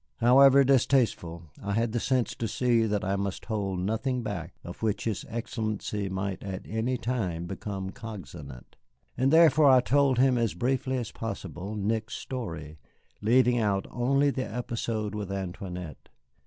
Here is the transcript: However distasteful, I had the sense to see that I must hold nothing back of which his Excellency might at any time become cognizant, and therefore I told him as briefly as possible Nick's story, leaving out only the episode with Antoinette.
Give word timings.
However 0.17 0.63
distasteful, 0.63 1.51
I 1.61 1.73
had 1.73 1.91
the 1.91 1.99
sense 1.99 2.33
to 2.33 2.47
see 2.47 2.87
that 2.87 3.03
I 3.05 3.15
must 3.15 3.45
hold 3.45 3.81
nothing 3.81 4.23
back 4.23 4.55
of 4.63 4.81
which 4.81 5.03
his 5.03 5.25
Excellency 5.29 6.09
might 6.09 6.41
at 6.41 6.65
any 6.67 6.97
time 6.97 7.45
become 7.45 7.91
cognizant, 7.91 8.77
and 9.15 9.31
therefore 9.31 9.69
I 9.69 9.79
told 9.79 10.17
him 10.17 10.39
as 10.39 10.55
briefly 10.55 10.97
as 10.97 11.11
possible 11.11 11.75
Nick's 11.75 12.15
story, 12.15 12.79
leaving 13.21 13.59
out 13.59 13.85
only 13.91 14.31
the 14.31 14.51
episode 14.51 15.13
with 15.13 15.31
Antoinette. 15.31 16.09